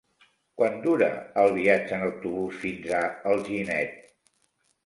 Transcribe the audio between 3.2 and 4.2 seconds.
Alginet?